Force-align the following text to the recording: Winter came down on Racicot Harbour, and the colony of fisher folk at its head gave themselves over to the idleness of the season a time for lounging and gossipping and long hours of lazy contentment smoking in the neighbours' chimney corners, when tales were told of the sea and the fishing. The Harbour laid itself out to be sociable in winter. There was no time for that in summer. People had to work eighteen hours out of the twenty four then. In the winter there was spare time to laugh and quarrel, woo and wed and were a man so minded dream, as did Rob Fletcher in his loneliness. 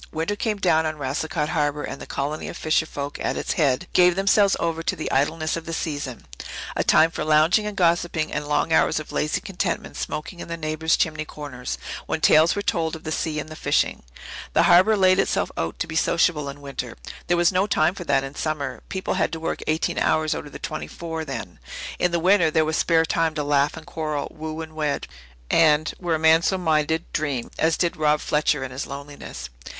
Winter 0.11 0.35
came 0.35 0.57
down 0.57 0.87
on 0.87 0.97
Racicot 0.97 1.49
Harbour, 1.49 1.83
and 1.83 2.01
the 2.01 2.07
colony 2.07 2.47
of 2.47 2.57
fisher 2.57 2.87
folk 2.87 3.19
at 3.19 3.37
its 3.37 3.53
head 3.53 3.85
gave 3.93 4.15
themselves 4.15 4.55
over 4.59 4.81
to 4.81 4.95
the 4.95 5.11
idleness 5.11 5.55
of 5.55 5.67
the 5.67 5.73
season 5.73 6.25
a 6.75 6.83
time 6.83 7.11
for 7.11 7.23
lounging 7.23 7.67
and 7.67 7.77
gossipping 7.77 8.33
and 8.33 8.47
long 8.47 8.73
hours 8.73 8.99
of 8.99 9.11
lazy 9.11 9.39
contentment 9.41 9.95
smoking 9.95 10.39
in 10.39 10.47
the 10.47 10.57
neighbours' 10.57 10.97
chimney 10.97 11.23
corners, 11.23 11.77
when 12.07 12.19
tales 12.19 12.55
were 12.55 12.63
told 12.63 12.95
of 12.95 13.03
the 13.03 13.11
sea 13.11 13.39
and 13.39 13.49
the 13.49 13.55
fishing. 13.55 14.01
The 14.53 14.63
Harbour 14.63 14.97
laid 14.97 15.19
itself 15.19 15.51
out 15.55 15.77
to 15.77 15.85
be 15.85 15.95
sociable 15.95 16.49
in 16.49 16.61
winter. 16.61 16.97
There 17.27 17.37
was 17.37 17.51
no 17.51 17.67
time 17.67 17.93
for 17.93 18.03
that 18.05 18.23
in 18.23 18.33
summer. 18.33 18.81
People 18.89 19.13
had 19.13 19.31
to 19.33 19.39
work 19.39 19.59
eighteen 19.67 19.99
hours 19.99 20.33
out 20.33 20.47
of 20.47 20.51
the 20.51 20.57
twenty 20.57 20.87
four 20.87 21.23
then. 21.23 21.59
In 21.99 22.09
the 22.09 22.17
winter 22.19 22.49
there 22.49 22.65
was 22.65 22.75
spare 22.75 23.05
time 23.05 23.35
to 23.35 23.43
laugh 23.43 23.77
and 23.77 23.85
quarrel, 23.85 24.29
woo 24.35 24.61
and 24.61 24.73
wed 24.73 25.05
and 25.51 25.93
were 25.99 26.15
a 26.15 26.17
man 26.17 26.41
so 26.41 26.57
minded 26.57 27.05
dream, 27.13 27.51
as 27.59 27.77
did 27.77 27.95
Rob 27.97 28.19
Fletcher 28.19 28.63
in 28.63 28.71
his 28.71 28.87
loneliness. 28.87 29.51